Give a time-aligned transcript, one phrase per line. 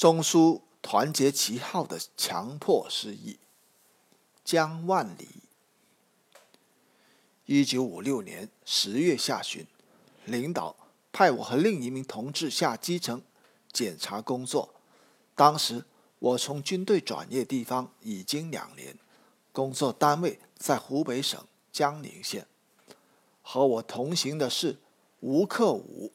[0.00, 3.38] 中苏团结旗号的强迫失意。
[4.42, 5.28] 江万里。
[7.44, 9.66] 一九五六年十月下旬，
[10.24, 10.74] 领导
[11.12, 13.20] 派我和另一名同志下基层
[13.70, 14.74] 检查工作。
[15.34, 15.84] 当时
[16.18, 18.98] 我从军队转业地方已经两年，
[19.52, 21.38] 工作单位在湖北省
[21.70, 22.46] 江宁县。
[23.42, 24.78] 和我同行的是
[25.20, 26.10] 吴克武，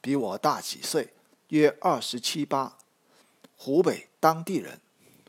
[0.00, 1.12] 比我大几岁，
[1.48, 2.78] 约二十七八。
[3.64, 4.78] 湖北当地人，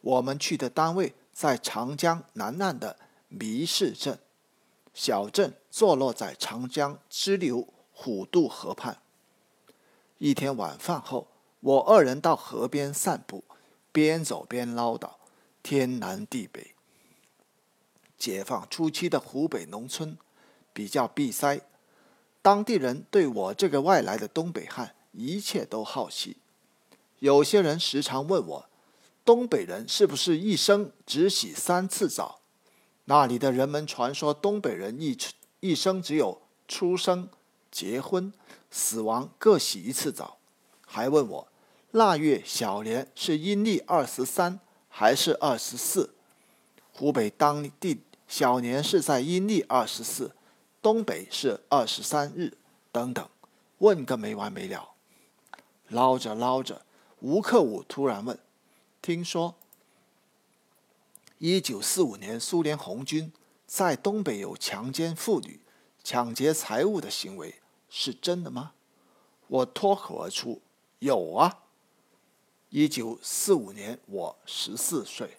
[0.00, 4.18] 我们去的单位在长江南岸的弥市镇，
[4.92, 9.00] 小镇坐落在长江支流虎渡河畔。
[10.18, 11.28] 一天晚饭后，
[11.60, 13.44] 我二人到河边散步，
[13.92, 15.08] 边走边唠叨，
[15.62, 16.74] 天南地北。
[18.18, 20.18] 解放初期的湖北农村
[20.72, 21.60] 比较闭塞，
[22.42, 26.38] 当地人对我这个外来的东北汉一切都好奇。
[27.20, 28.68] 有些人时常问我
[29.24, 32.40] ：“东北人是不是一生只洗三次澡？”
[33.06, 35.16] 那里的人们传说东北人一
[35.60, 37.28] 一生只有出生、
[37.70, 38.32] 结婚、
[38.70, 40.38] 死亡各洗一次澡，
[40.84, 41.48] 还问我
[41.92, 46.14] 腊月小年是阴历二十三还是二十四？
[46.92, 50.32] 湖北当地小年是在阴历二十四，
[50.82, 52.56] 东北是二十三日，
[52.90, 53.28] 等等，
[53.78, 54.90] 问个没完没了。
[55.88, 56.85] 捞着捞着。
[57.20, 58.38] 吴克武突然问
[59.00, 59.54] ：“听说，
[61.38, 63.32] 一九四五年苏联红军
[63.66, 65.60] 在东北有强奸妇女、
[66.04, 67.54] 抢劫财物的行为，
[67.88, 68.72] 是真的吗？”
[69.48, 70.60] 我脱口而出
[71.00, 71.62] ：“有啊！”
[72.70, 75.38] 一九四五年，我十四岁。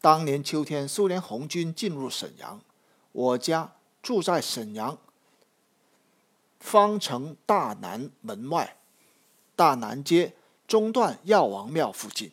[0.00, 2.60] 当年秋天，苏联红军进入沈阳，
[3.12, 4.98] 我家住在沈阳
[6.60, 8.76] 方城大南门外，
[9.56, 10.34] 大南街。
[10.66, 12.32] 中段药王庙附近，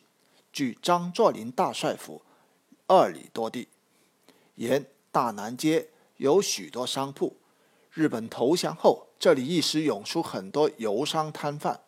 [0.52, 2.22] 距张作霖大帅府
[2.86, 3.68] 二里多地。
[4.54, 7.36] 沿大南街有许多商铺。
[7.92, 11.80] 日本投降后，这里一时涌出很多游商摊贩。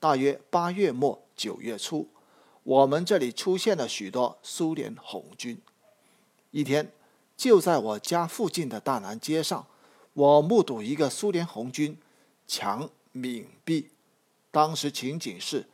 [0.00, 2.08] 大约八月末九月初，
[2.64, 5.60] 我们这里出现了许多苏联红军。
[6.50, 6.90] 一天，
[7.36, 9.64] 就在我家附近的大南街上，
[10.14, 11.96] 我目睹一个苏联红军
[12.48, 13.90] 抢冥币。
[14.50, 15.66] 当时情景是。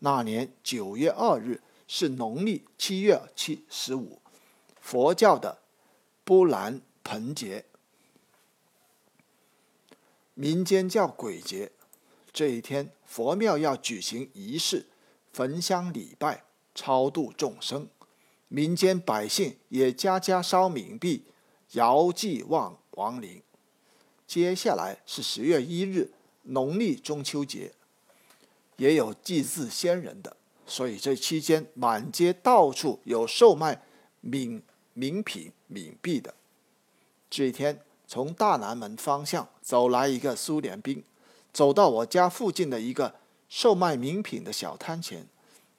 [0.00, 4.20] 那年九月二日是农历七月七十五，
[4.80, 5.58] 佛教的
[6.24, 7.64] 布兰盆节，
[10.34, 11.72] 民间叫鬼节。
[12.32, 14.86] 这一天，佛庙要举行仪式，
[15.32, 17.88] 焚香礼拜，超度众生。
[18.48, 21.24] 民间百姓也家家烧冥币，
[21.72, 23.42] 遥祭望亡灵。
[24.26, 26.12] 接下来是十月一日，
[26.42, 27.72] 农历中秋节。
[28.76, 33.82] 也有祭祀先人的，所以这期间满街到处有售卖
[34.22, 34.60] 冥
[34.94, 36.34] 冥品冥币的。
[37.30, 41.02] 这一天，从大南门方向走来一个苏联兵，
[41.52, 43.14] 走到我家附近的一个
[43.48, 45.26] 售卖冥品的小摊前，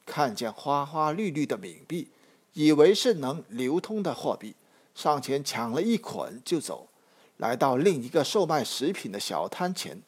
[0.06, 2.10] 看见花花绿绿的冥币，
[2.54, 4.56] 以为是能流通的货币，
[4.96, 6.90] 上前抢了一捆就走。
[7.38, 10.02] 来到另一个售卖食品的小摊前。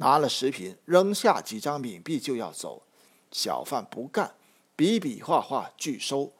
[0.00, 2.84] 拿了食品，扔下几张冥币就要走，
[3.32, 4.34] 小贩不干，
[4.76, 6.32] 比比划划拒收。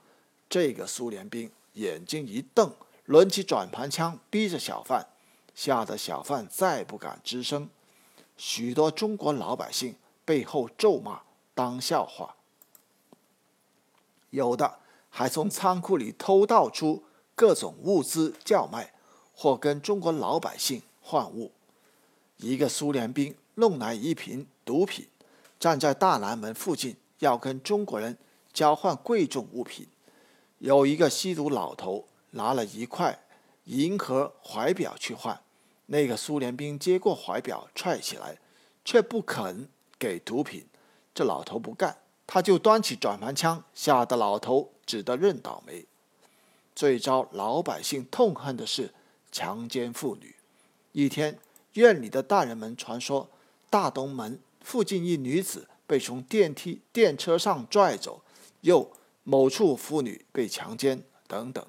[0.48, 2.72] 这个苏联兵眼睛一瞪，
[3.06, 5.08] 抡起转盘枪逼着小贩，
[5.56, 7.68] 吓得小贩再不敢吱声。
[8.36, 12.36] 许多中国老百姓背后咒骂，当笑话。
[14.30, 14.78] 有的
[15.10, 17.02] 还从仓库里偷盗出
[17.34, 18.94] 各种物资叫卖，
[19.34, 21.50] 或跟中国老百姓换物。
[22.36, 23.34] 一个苏联兵。
[23.58, 25.08] 弄来一瓶毒品，
[25.58, 28.16] 站在大南门附近，要跟中国人
[28.52, 29.88] 交换贵重物品。
[30.58, 33.18] 有一个吸毒老头拿了一块
[33.64, 35.40] 银河怀表去换，
[35.86, 38.38] 那个苏联兵接过怀表踹起来，
[38.84, 39.68] 却不肯
[39.98, 40.66] 给毒品。
[41.12, 45.84] 这老头不干，他就端起转盘枪，吓得老头只得认倒霉。
[46.76, 48.94] 最招老百姓痛恨的是
[49.32, 50.36] 强奸妇女。
[50.92, 51.40] 一天，
[51.72, 53.28] 院里的大人们传说。
[53.70, 58.22] 大东门附近一女子被从电梯电车上拽走，
[58.62, 58.90] 又
[59.24, 61.64] 某处妇女被强奸等等。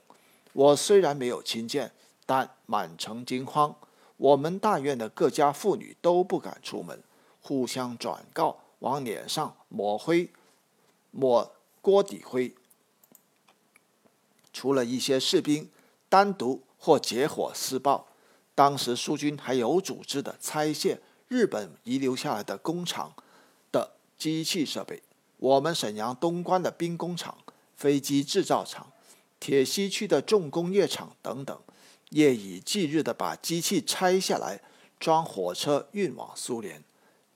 [0.53, 1.91] 我虽然没有亲见，
[2.25, 3.75] 但满城惊慌。
[4.17, 7.01] 我们大院的各家妇女都不敢出门，
[7.41, 10.29] 互相转告，往脸上抹灰，
[11.11, 11.51] 抹
[11.81, 12.53] 锅底灰。
[14.51, 15.69] 除了一些士兵
[16.09, 18.07] 单独或结伙施暴，
[18.55, 21.01] 当时苏军还有组织的拆卸。
[21.29, 23.13] 日本遗留下来的工厂
[23.71, 25.01] 的机器设备，
[25.37, 27.37] 我们沈阳东关的兵工厂、
[27.77, 28.91] 飞机制造厂、
[29.39, 31.57] 铁西区的重工业厂等等，
[32.09, 34.59] 夜以继日地把机器拆下来
[34.99, 36.83] 装火车运往苏联。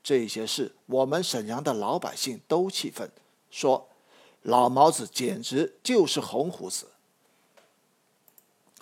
[0.02, 3.10] 这些事，我们沈阳的老百姓都气愤，
[3.48, 3.88] 说
[4.42, 6.88] 老毛子简直就是红胡子。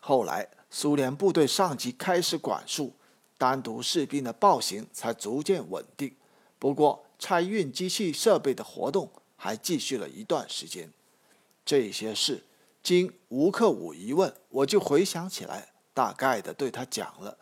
[0.00, 2.94] 后来，苏联部队上级开始管束，
[3.42, 6.14] 单独士兵的暴行才逐渐稳定。
[6.60, 10.88] 不过，拆运机器设备的活动还继续了一段时间。
[11.66, 12.44] 这些事
[12.84, 17.36] 经吴克武一问，我就回想起来，大概的对他讲了。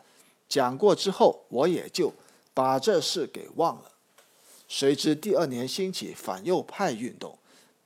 [0.48, 2.14] 讲过之后，我也就
[2.54, 3.92] 把这事给忘了。
[4.66, 7.36] 谁知第二年兴起反右派运动，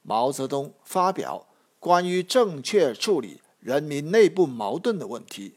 [0.02, 1.48] 毛泽东发表
[1.80, 3.40] 关于正确处理。
[3.58, 5.54] 人民内部矛盾的问题，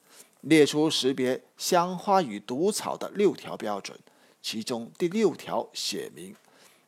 [0.48, 3.98] 列出识别香花与毒草的六条标准，
[4.42, 6.36] 其中第六条写明，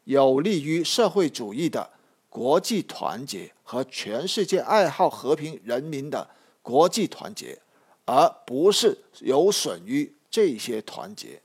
[0.05, 1.89] 有利于社会主义的
[2.29, 6.29] 国际团结和全世界爱好和平人民的
[6.61, 7.59] 国际团结，
[8.05, 11.41] 而不是有损于这些团结。